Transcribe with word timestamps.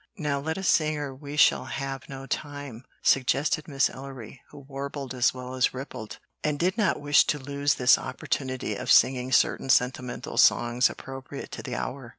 "Now 0.17 0.39
let 0.39 0.57
us 0.57 0.67
sing 0.67 0.97
or 0.97 1.13
we 1.13 1.37
shall 1.37 1.65
have 1.65 2.09
no 2.09 2.25
time," 2.25 2.85
suggested 3.03 3.67
Miss 3.67 3.87
Ellery, 3.87 4.41
who 4.49 4.57
warbled 4.61 5.13
as 5.13 5.31
well 5.31 5.53
as 5.53 5.75
rippled, 5.75 6.17
and 6.43 6.57
did 6.57 6.75
not 6.75 6.99
wish 6.99 7.23
to 7.25 7.37
lose 7.37 7.75
this 7.75 7.99
opportunity 7.99 8.75
of 8.75 8.91
singing 8.91 9.31
certain 9.31 9.69
sentimental 9.69 10.37
songs 10.37 10.89
appropriate 10.89 11.51
to 11.51 11.61
the 11.61 11.75
hour. 11.75 12.09